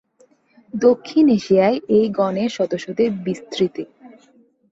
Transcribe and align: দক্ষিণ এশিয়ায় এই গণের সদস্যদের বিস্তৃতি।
দক্ষিণ 0.73 1.25
এশিয়ায় 1.29 1.77
এই 1.89 2.07
গণের 2.17 2.49
সদস্যদের 2.49 3.09
বিস্তৃতি। 3.25 3.83